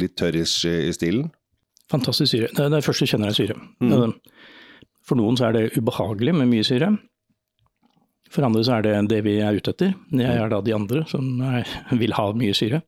litt 0.00 0.16
tørrish 0.18 0.66
i, 0.68 0.88
i 0.88 0.94
stilen. 0.96 1.28
Fantastisk 1.92 2.34
syre. 2.34 2.48
Det 2.52 2.64
er 2.64 2.72
det 2.72 2.84
første 2.84 3.06
du 3.06 3.12
kjenner 3.12 3.32
er 3.32 3.36
syre. 3.36 3.56
Mm. 3.80 4.16
For 5.06 5.16
noen 5.16 5.38
så 5.38 5.48
er 5.48 5.56
det 5.56 5.78
ubehagelig 5.78 6.34
med 6.36 6.50
mye 6.50 6.66
syre. 6.66 6.90
For 8.34 8.44
andre 8.44 8.62
så 8.66 8.76
er 8.78 8.82
det 8.86 8.94
det 9.10 9.22
vi 9.24 9.38
er 9.40 9.56
ute 9.56 9.72
etter. 9.72 9.94
Jeg 10.12 10.36
er 10.42 10.50
da 10.52 10.60
de 10.64 10.74
andre 10.76 11.04
som 11.08 11.40
er, 11.48 11.68
vil 11.96 12.12
ha 12.16 12.26
mye 12.36 12.54
syre. 12.56 12.82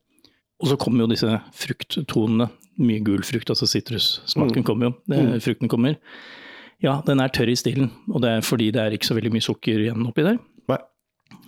Og 0.61 0.69
så 0.69 0.77
kommer 0.77 1.05
jo 1.05 1.11
disse 1.13 1.39
frukttonene. 1.57 2.49
Mye 2.81 3.01
gul 3.05 3.23
frukt, 3.27 3.49
altså 3.51 3.67
sitrussmaken 3.67 4.63
kommer 4.65 4.89
jo. 4.89 4.93
Det, 5.11 5.21
frukten 5.43 5.69
kommer. 5.69 5.97
Ja, 6.81 6.99
den 7.05 7.19
er 7.21 7.29
tørr 7.33 7.49
i 7.51 7.55
stilen, 7.59 7.91
og 8.09 8.21
det 8.23 8.29
er 8.37 8.45
fordi 8.45 8.71
det 8.73 8.81
er 8.81 8.93
ikke 8.95 9.09
så 9.09 9.17
veldig 9.17 9.31
mye 9.35 9.45
sukker 9.45 9.81
igjen 9.83 10.05
oppi 10.07 10.23
der. 10.25 10.39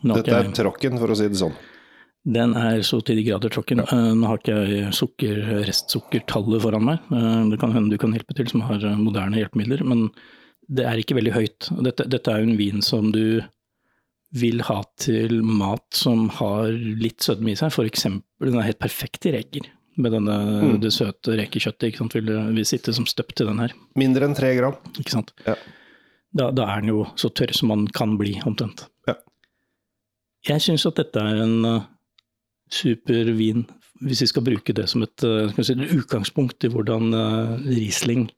Nei, 0.04 0.16
dette 0.20 0.36
er 0.36 0.50
tråkken, 0.56 0.98
for 1.00 1.12
å 1.12 1.16
si 1.18 1.26
det 1.32 1.40
sånn. 1.40 1.56
den 2.36 2.54
er 2.56 2.82
så 2.88 3.00
til 3.04 3.18
de 3.20 3.24
grader 3.28 3.52
tråkken. 3.52 3.82
Ja. 3.84 3.98
Nå 4.16 4.28
har 4.30 4.40
ikke 4.40 4.56
jeg 4.70 4.92
sukker, 4.96 5.42
restsukkertallet 5.68 6.62
foran 6.64 6.86
meg. 6.88 7.00
Eh, 7.12 7.50
Det 7.52 7.60
kan 7.60 7.74
hende 7.76 7.92
du 7.92 7.98
kan 8.00 8.14
hjelpe 8.16 8.36
til 8.38 8.48
som 8.52 8.62
har 8.68 8.84
eh, 8.84 8.96
moderne 9.00 9.40
hjelpemidler, 9.42 9.84
men 9.88 10.06
det 10.70 10.86
er 10.88 11.02
ikke 11.02 11.18
veldig 11.18 11.34
høyt. 11.36 11.70
Dette, 11.84 12.06
dette 12.08 12.32
er 12.32 12.40
jo 12.44 12.50
en 12.52 12.58
vin 12.60 12.82
som 12.82 13.12
du 13.12 13.42
vil 14.34 14.64
ha 14.66 14.80
til 14.98 15.42
mat 15.46 15.86
som 15.94 16.26
har 16.40 16.72
litt 16.74 17.22
sødme 17.22 17.54
i 17.54 17.58
seg. 17.60 17.76
Eksempel, 17.86 18.50
den 18.50 18.60
er 18.60 18.72
helt 18.72 18.82
perfekt 18.82 19.28
i 19.30 19.34
reker. 19.36 19.70
Med 20.02 20.16
denne, 20.16 20.36
det 20.82 20.90
søte 20.96 21.36
rekekjøttet? 21.38 22.00
Vil, 22.16 22.32
vil 22.56 22.66
sitte 22.66 22.96
som 22.98 23.06
støpt 23.06 23.38
til 23.38 23.52
den 23.52 23.62
her. 23.62 23.76
Mindre 24.00 24.26
enn 24.26 24.34
tre 24.38 24.50
gram. 24.58 24.80
Ikke 24.98 25.14
sant? 25.14 25.36
Ja. 25.46 25.54
Da, 26.34 26.50
da 26.50 26.66
er 26.74 26.82
den 26.82 26.90
jo 26.96 27.06
så 27.20 27.30
tørr 27.30 27.54
som 27.54 27.70
man 27.70 27.86
kan 27.94 28.18
bli, 28.18 28.40
omtrent. 28.50 28.88
Ja. 29.06 29.20
Jeg 30.50 30.66
syns 30.66 30.88
at 30.90 30.98
dette 30.98 31.22
er 31.22 31.44
en 31.44 31.60
uh, 31.68 31.86
super 32.74 33.30
vin, 33.38 33.68
hvis 34.02 34.24
vi 34.26 34.32
skal 34.32 34.46
bruke 34.48 34.74
det 34.74 34.88
som 34.90 35.06
et, 35.06 35.26
uh, 35.28 35.54
si, 35.62 35.78
utgangspunkt 35.78 36.66
i 36.66 36.72
hvordan 36.74 37.14
uh, 37.14 37.54
Riesling, 37.68 38.32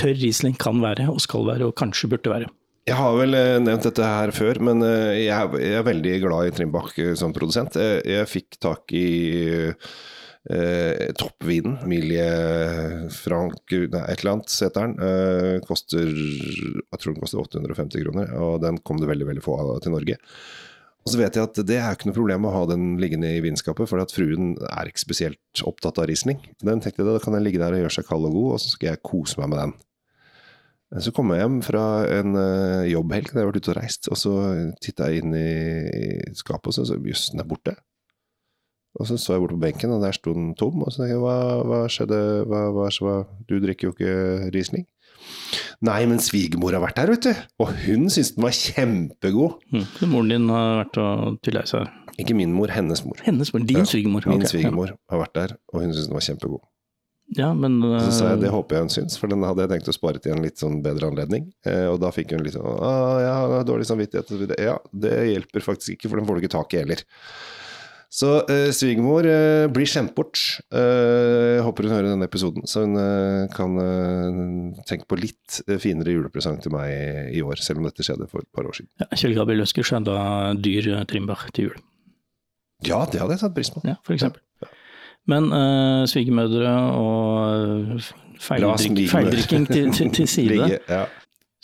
tørr 0.00 0.16
Riesling 0.16 0.56
kan 0.56 0.80
være, 0.80 1.10
og 1.12 1.20
skal 1.20 1.44
være, 1.50 1.68
og 1.68 1.76
kanskje 1.76 2.08
burde 2.14 2.32
være. 2.32 2.48
Jeg 2.86 2.94
har 3.00 3.16
vel 3.18 3.34
eh, 3.34 3.56
nevnt 3.58 3.82
dette 3.88 4.06
her 4.06 4.30
før, 4.30 4.60
men 4.68 4.82
eh, 4.86 5.24
jeg 5.24 5.62
er, 5.72 5.82
veldig 5.86 6.12
glad 6.22 6.46
i 6.46 6.52
Trimbach 6.54 6.92
eh, 7.02 7.16
som 7.18 7.32
produsent. 7.34 7.74
Jeg 8.06 8.28
fikk 8.30 8.60
tak 8.62 8.94
i 8.94 9.08
eh, 9.66 11.08
toppvinen, 11.18 11.80
Milie 11.90 12.28
Frank 13.10 13.74
nei, 13.74 14.04
et 14.04 14.22
eller 14.22 14.36
annet 14.36 14.54
heter 14.54 14.86
den. 14.86 14.94
Eh, 15.02 15.56
koster, 15.66 16.12
jeg 16.14 17.00
tror 17.02 17.16
den 17.16 17.24
koster 17.24 17.42
850 17.42 18.06
kroner, 18.06 18.30
og 18.38 18.62
den 18.62 18.78
kom 18.86 19.02
det 19.02 19.10
veldig 19.10 19.32
veldig 19.32 19.42
få 19.42 19.58
av 19.64 19.72
til 19.82 19.96
Norge. 19.96 20.20
Og 21.06 21.10
så 21.10 21.18
vet 21.18 21.38
jeg 21.38 21.46
at 21.50 21.58
det 21.66 21.80
er 21.82 21.90
ikke 21.94 22.12
noe 22.12 22.18
problem 22.20 22.46
å 22.46 22.54
ha 22.54 22.62
den 22.70 22.86
liggende 23.02 23.34
i 23.34 23.42
vinskapet, 23.42 23.90
for 23.90 24.02
at 24.02 24.14
fruen 24.14 24.54
er 24.70 24.86
ikke 24.86 25.02
spesielt 25.02 25.66
opptatt 25.66 25.98
av 26.02 26.06
Riesling. 26.06 26.38
Den 26.62 26.78
tenkte 26.82 27.02
jeg, 27.02 27.10
Da 27.10 27.22
kan 27.22 27.34
den 27.34 27.42
ligge 27.46 27.62
der 27.62 27.74
og 27.74 27.82
gjøre 27.82 27.98
seg 27.98 28.06
kald 28.06 28.30
og 28.30 28.38
god, 28.38 28.48
og 28.54 28.62
så 28.62 28.76
skal 28.76 28.92
jeg 28.92 29.02
kose 29.06 29.42
meg 29.42 29.50
med 29.50 29.62
den. 29.64 29.76
Så 31.02 31.10
kom 31.10 31.32
jeg 31.34 31.42
hjem 31.42 31.58
fra 31.66 31.84
en 32.14 32.36
uh, 32.38 32.86
jobbhelg 32.86 33.32
da 33.32 33.42
jeg 33.42 33.48
vært 33.48 33.58
ute 33.58 33.72
og 33.72 33.78
reist, 33.80 34.06
og 34.12 34.18
så 34.20 34.32
titta 34.82 35.08
jeg 35.10 35.24
inn 35.24 35.34
i, 35.34 35.50
i 35.90 36.34
skapet, 36.38 36.70
og 36.70 36.76
så 36.76 36.86
så 36.86 36.98
jøss, 37.02 37.32
den 37.32 37.42
er 37.42 37.48
borte. 37.50 37.74
Og 38.96 39.08
så 39.08 39.18
så 39.20 39.34
jeg 39.34 39.42
bort 39.42 39.52
på 39.52 39.60
benken, 39.60 39.92
og 39.92 40.04
der 40.04 40.14
sto 40.16 40.32
den 40.32 40.54
tom. 40.56 40.80
Og 40.86 40.92
så 40.92 41.02
tenkte 41.02 41.16
jeg, 41.16 41.22
hva, 41.24 41.38
hva 41.68 41.80
skjedde, 41.92 42.20
hva, 42.48 42.62
hva, 42.72 42.86
hva, 43.04 43.16
du 43.48 43.58
drikker 43.60 43.90
jo 43.90 43.96
ikke 43.96 44.14
Riesling. 44.54 44.86
Nei, 45.84 45.98
men 46.08 46.22
svigermor 46.22 46.72
har 46.72 46.80
vært 46.80 47.02
her, 47.02 47.12
vet 47.12 47.26
du. 47.26 47.42
Og 47.60 47.74
hun 47.82 48.06
syntes 48.08 48.32
den 48.36 48.46
var 48.46 48.56
kjempegod. 48.56 49.58
Mm. 49.74 49.84
Så 49.98 50.08
moren 50.08 50.32
din 50.32 50.48
har 50.54 50.80
vært 50.80 51.00
og 51.02 51.36
tulla 51.44 51.66
seg? 51.68 51.90
Ikke 52.22 52.36
min 52.38 52.54
mor, 52.56 52.72
hennes 52.72 53.02
mor. 53.04 53.20
Hennes 53.26 53.52
mor, 53.52 53.66
Din 53.68 53.84
svigermor? 53.84 54.24
Min 54.30 54.46
ok, 54.46 54.48
svigermor 54.54 54.94
har 54.96 55.20
vært 55.20 55.34
der, 55.36 55.54
og 55.68 55.82
hun 55.82 55.92
syntes 55.92 56.08
den 56.08 56.16
var 56.16 56.24
kjempegod. 56.24 56.64
Ja, 57.34 57.48
men 57.58 57.80
så 57.82 58.12
sa 58.14 58.28
jeg 58.30 58.44
det 58.44 58.50
eh, 58.52 58.54
håper 58.54 58.76
jeg 58.76 58.86
hun 58.86 58.92
syns, 58.94 59.16
for 59.18 59.32
den 59.32 59.42
hadde 59.42 59.64
jeg 59.64 59.72
tenkt 59.72 59.90
å 59.90 59.96
spare 59.96 60.20
til 60.22 60.36
en 60.36 60.44
litt 60.46 60.60
sånn 60.62 60.78
bedre 60.84 61.08
anledning. 61.10 61.48
Eh, 61.66 61.88
og 61.90 61.98
da 62.04 62.12
fikk 62.14 62.36
hun 62.36 62.44
litt 62.46 62.54
sånn 62.54 62.62
Å, 62.68 62.92
ja, 63.18 63.18
jeg 63.24 63.56
har 63.58 63.66
dårlig 63.66 63.88
samvittighet. 63.90 64.56
Ja, 64.62 64.76
det 64.94 65.16
hjelper 65.32 65.64
faktisk 65.66 65.96
ikke, 65.96 66.12
for 66.12 66.20
den 66.20 66.28
får 66.28 66.38
du 66.38 66.44
ikke 66.44 66.54
tak 66.54 66.76
i 66.76 66.84
heller. 66.84 67.02
Så 68.16 68.28
eh, 68.46 68.68
svigermor 68.72 69.26
eh, 69.26 69.66
blir 69.74 69.88
skjemt 69.90 70.14
bort. 70.16 70.38
Eh, 70.70 71.58
håper 71.66 71.88
hun 71.88 71.96
hører 71.96 72.12
denne 72.12 72.28
episoden, 72.30 72.62
så 72.70 72.84
hun 72.86 72.94
eh, 73.00 73.48
kan 73.52 73.74
eh, 73.82 74.38
tenke 74.88 75.08
på 75.10 75.18
litt 75.18 75.58
finere 75.82 76.14
julepresang 76.14 76.60
til 76.62 76.72
meg 76.76 76.92
i, 76.94 77.40
i 77.40 77.42
år, 77.44 77.58
selv 77.60 77.82
om 77.82 77.90
dette 77.90 78.06
skjedde 78.06 78.30
for 78.30 78.46
et 78.46 78.52
par 78.54 78.70
år 78.70 78.78
siden. 78.78 78.92
ja, 79.02 79.10
Kjell 79.18 79.34
Gabriel 79.36 79.66
ønsker 79.66 79.90
seg 79.90 80.06
da 80.06 80.54
dyr 80.54 80.92
eh, 80.94 81.04
til 81.10 81.66
jul, 81.66 81.76
Ja, 82.86 83.02
det 83.10 83.20
hadde 83.20 83.34
jeg 83.34 83.42
satt 83.42 83.58
pris 83.58 83.74
på. 83.74 83.82
ja, 83.84 83.98
for 84.06 84.14
eksempel. 84.14 84.45
Men 85.26 85.48
uh, 85.50 86.04
svigermødre 86.06 86.72
og 86.94 87.96
eh, 87.98 88.10
feildrikk, 88.38 89.00
feildrikking 89.10 89.66
til, 89.66 89.92
til, 89.92 90.10
til 90.14 90.28
side. 90.36 90.54
Ligge, 90.54 90.78
ja. 90.88 91.04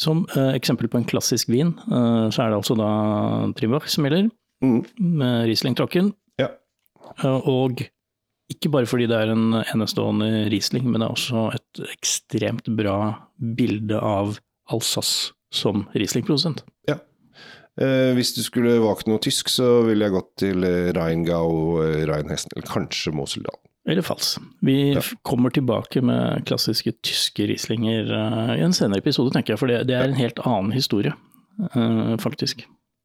Som 0.02 0.24
uh, 0.34 0.50
eksempel 0.56 0.88
på 0.90 0.98
en 0.98 1.06
klassisk 1.06 1.50
vin, 1.52 1.74
uh, 1.86 2.26
så 2.34 2.42
er 2.42 2.50
det 2.50 2.58
altså 2.58 2.74
da 2.78 2.90
Trimbach 3.58 3.90
som 3.92 4.08
gjelder, 4.08 4.30
Mm, 4.62 4.84
med 5.18 5.48
Riesling-tråkken. 5.50 6.12
ja. 6.38 6.46
Og 7.26 7.80
ikke 8.52 8.70
bare 8.70 8.86
fordi 8.86 9.08
det 9.10 9.16
er 9.18 9.32
en 9.32 9.56
enestående 9.74 10.48
Riesling, 10.52 10.84
men 10.86 11.00
det 11.00 11.08
er 11.08 11.16
også 11.16 11.42
et 11.56 11.80
ekstremt 11.96 12.70
bra 12.78 12.96
bilde 13.58 13.98
av 13.98 14.36
Alsace 14.70 15.32
som 15.50 15.88
Riesling-produsent. 15.98 16.62
Eh, 17.80 18.12
hvis 18.16 18.34
du 18.36 18.42
skulle 18.44 18.74
valgt 18.82 19.06
noe 19.08 19.20
tysk, 19.22 19.48
så 19.48 19.80
ville 19.86 20.04
jeg 20.04 20.12
gått 20.12 20.32
til 20.42 20.64
Reingau, 20.92 21.78
Rheingau, 21.80 21.82
eh, 21.86 22.02
eller 22.02 22.66
kanskje 22.68 23.14
Moseldal. 23.16 23.56
Eller 23.88 24.02
Fals. 24.06 24.36
Vi 24.62 24.92
Ja. 24.94 25.00
kommer 25.24 25.50
tilbake 25.50 26.02
med 26.02 26.44
klassiske 26.46 26.92
tyske 27.02 27.48
Rieslinger 27.48 28.06
uh, 28.12 28.52
i 28.54 28.60
en 28.62 28.72
senere 28.72 28.98
episode, 29.02 29.32
tenker 29.34 29.54
jeg, 29.54 29.58
for 29.58 29.66
det, 29.66 29.86
det 29.88 29.96
er 29.96 30.04
en 30.04 30.14
helt 30.14 30.38
annen 30.46 30.70
historie, 30.70 31.12
uh, 31.74 32.14
faktisk. 32.16 32.62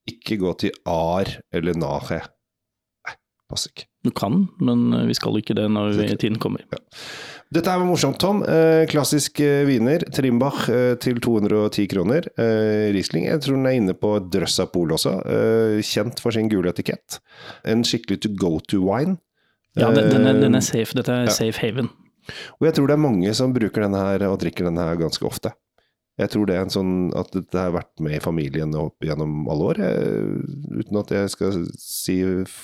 Ikke 0.08 0.38
gå 0.38 0.54
til 0.60 0.72
Ar 0.86 1.26
eller 1.52 1.74
Nahe. 1.74 2.20
Nei, 2.22 3.16
passer 3.50 3.72
ikke. 3.74 3.88
Du 4.06 4.12
kan, 4.12 4.48
men 4.62 5.08
vi 5.08 5.16
skal 5.18 5.40
ikke 5.42 5.56
det 5.58 5.66
når 5.72 5.98
vi, 5.98 6.08
tiden 6.16 6.38
kommer. 6.38 6.62
Dette 7.54 7.72
her 7.72 7.80
var 7.80 7.88
morsomt, 7.88 8.18
Tom. 8.20 8.42
Eh, 8.44 8.84
klassisk 8.92 9.40
eh, 9.40 9.64
viner. 9.68 10.04
Trimbach 10.12 10.66
eh, 10.68 10.96
til 11.00 11.22
210 11.24 11.88
kroner. 11.94 12.28
Eh, 12.36 12.90
Riesling. 12.96 13.30
Jeg 13.30 13.40
tror 13.46 13.56
den 13.56 13.70
er 13.70 13.78
inne 13.80 13.96
på 13.96 14.18
et 14.18 14.28
drøss 14.34 14.58
av 14.64 14.74
pol 14.74 14.92
også. 14.98 15.14
Eh, 15.24 15.78
kjent 15.86 16.20
for 16.20 16.36
sin 16.36 16.52
gule 16.52 16.74
etikett. 16.74 17.22
En 17.64 17.86
skikkelig 17.88 18.20
to 18.26 18.34
go 18.36 18.58
to 18.68 18.82
wine. 18.84 19.16
Ja, 19.78 19.94
den, 19.94 20.10
den, 20.12 20.28
er, 20.28 20.42
den 20.42 20.58
Eh, 20.58 20.60
er 20.60 20.66
safe. 20.66 20.98
Dette 20.98 21.14
er 21.14 21.30
ja. 21.30 21.38
safe 21.38 21.64
haven. 21.64 21.88
Og 22.60 22.68
jeg 22.68 22.76
tror 22.76 22.90
det 22.90 22.98
er 22.98 23.06
mange 23.06 23.32
som 23.38 23.56
bruker 23.56 23.86
denne 23.86 24.02
her 24.04 24.28
og 24.28 24.42
drikker 24.42 24.68
denne 24.68 24.84
her 24.84 25.00
ganske 25.00 25.24
ofte. 25.24 25.54
Jeg 26.18 26.34
tror 26.34 26.50
det 26.50 26.58
er 26.58 26.66
en 26.66 26.74
sånn 26.74 26.94
at 27.16 27.30
dette 27.32 27.62
har 27.62 27.76
vært 27.76 28.02
med 28.04 28.18
i 28.18 28.24
familien 28.24 28.74
opp 28.76 29.06
gjennom 29.06 29.46
alle 29.54 29.68
år, 29.70 29.82
jeg, 29.86 30.40
uten 30.82 30.98
at 30.98 31.14
jeg 31.14 31.30
skal 31.30 31.60
si 31.78 32.16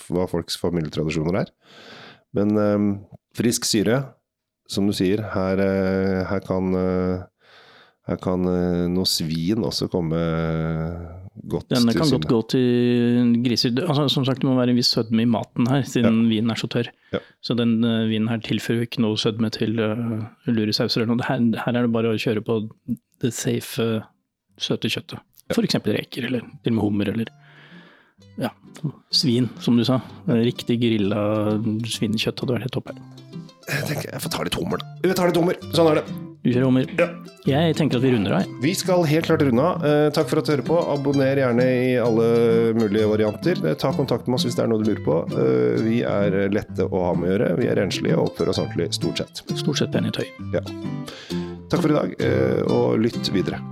hva 0.10 0.26
folks 0.28 0.58
familietradisjoner 0.58 1.44
er. 1.44 1.52
Men 2.34 2.58
um, 2.58 2.88
frisk 3.38 3.70
syre, 3.70 4.00
som 4.70 4.88
du 4.88 4.94
sier, 4.96 5.22
her, 5.34 5.60
eh, 5.60 6.24
her 6.30 6.44
kan, 6.46 6.74
eh, 6.78 7.26
her 8.10 8.22
kan 8.24 8.48
eh, 8.48 8.86
noe 8.92 9.10
svin 9.10 9.66
også 9.66 9.90
komme 9.92 10.22
godt 11.50 11.72
Denne 11.74 11.92
til 11.92 12.00
kan 12.00 12.12
godt 12.14 12.28
gå 12.30 12.40
til 12.54 13.34
griser. 13.44 13.74
Altså, 13.84 14.06
som 14.12 14.26
sagt, 14.28 14.42
det 14.42 14.48
må 14.48 14.56
være 14.58 14.74
en 14.74 14.78
viss 14.78 14.94
sødme 14.94 15.24
i 15.24 15.30
maten 15.30 15.68
her, 15.70 15.84
siden 15.88 16.28
vinen 16.30 16.54
er 16.54 16.60
så 16.60 16.70
tørr. 16.72 16.92
Ja. 17.14 17.22
Så 17.42 17.58
den 17.58 17.80
uh, 17.84 18.06
vinen 18.10 18.30
her 18.30 18.42
tilfører 18.44 18.86
ikke 18.86 19.02
noe 19.04 19.20
sødme 19.20 19.50
til 19.54 19.80
uh, 19.82 20.24
luresauser 20.46 21.02
eller 21.02 21.16
noe. 21.16 21.26
Her, 21.28 21.42
her 21.66 21.80
er 21.80 21.88
det 21.88 21.94
bare 21.96 22.14
å 22.14 22.20
kjøre 22.22 22.46
på 22.46 22.60
det 23.24 23.34
safe, 23.36 23.82
uh, 23.82 24.06
søte 24.62 24.92
kjøttet. 24.94 25.26
For 25.54 25.66
eksempel 25.66 25.98
reker, 25.98 26.30
eller 26.30 26.46
til 26.64 26.76
og 26.76 26.78
med 26.78 26.86
hummer, 26.86 27.12
eller 27.16 27.34
ja, 28.40 28.54
svin, 29.14 29.50
som 29.62 29.78
du 29.78 29.84
sa. 29.88 30.00
Riktig 30.30 30.80
grilla 30.82 31.24
svinekjøtt 31.90 32.46
hadde 32.46 32.58
vært 32.58 32.70
helt 32.70 32.78
topp 32.78 32.94
her. 32.94 33.02
Jeg 33.70 33.86
tenker 33.88 34.12
jeg 34.12 34.22
får 34.24 34.32
ta 34.34 34.44
litt 34.44 34.56
hummer, 34.60 34.82
da. 34.82 34.86
Jeg 35.08 35.16
tar 35.18 35.30
litt 35.32 35.38
hummer, 35.40 35.58
sånn 35.74 35.90
er 35.94 36.00
det. 36.02 36.06
Du 36.44 36.50
kjører 36.52 36.66
hummer. 36.68 36.88
Ja. 37.00 37.06
Jeg 37.48 37.76
tenker 37.80 38.00
at 38.02 38.04
vi 38.04 38.10
runder 38.12 38.34
av. 38.36 38.50
Vi 38.64 38.74
skal 38.76 39.06
helt 39.08 39.28
klart 39.30 39.44
runde 39.48 39.64
av. 39.64 39.86
Eh, 39.88 40.08
takk 40.16 40.28
for 40.28 40.42
at 40.42 40.48
du 40.50 40.52
hører 40.52 40.66
på. 40.68 40.80
Abonner 40.92 41.40
gjerne 41.40 41.68
i 41.72 41.94
alle 42.04 42.28
mulige 42.76 43.08
varianter. 43.08 43.62
Eh, 43.64 43.78
Ta 43.80 43.94
kontakt 43.96 44.28
med 44.28 44.36
oss 44.36 44.44
hvis 44.50 44.58
det 44.60 44.66
er 44.66 44.72
noe 44.74 44.84
du 44.84 44.90
lurer 44.92 45.04
på. 45.08 45.18
Eh, 45.32 45.80
vi 45.88 46.02
er 46.04 46.36
lette 46.52 46.84
å 46.90 47.06
ha 47.08 47.14
med 47.16 47.30
å 47.30 47.34
gjøre. 47.38 47.52
Vi 47.62 47.70
er 47.72 47.80
renslige 47.80 48.18
og 48.20 48.34
oppfører 48.34 48.52
oss 48.52 48.60
ordentlig, 48.60 48.90
stort 49.00 49.24
sett. 49.24 49.44
Stort 49.56 49.80
sett 49.80 49.96
pene 49.96 50.12
i 50.12 50.18
tøy. 50.20 50.28
Ja. 50.52 50.66
Takk 51.72 51.80
for 51.80 51.90
i 51.96 51.96
dag, 51.96 52.16
eh, 52.20 52.60
og 52.68 53.00
lytt 53.00 53.32
videre. 53.32 53.64